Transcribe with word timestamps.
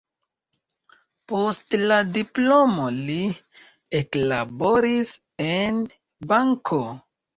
Post 1.31 1.75
la 1.91 1.99
diplomo 2.15 2.87
li 2.95 3.17
eklaboris 4.01 5.13
en 5.53 5.81
banko. 6.33 6.85